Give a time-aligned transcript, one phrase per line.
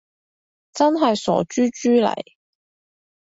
[0.73, 2.15] 真係傻豬豬嚟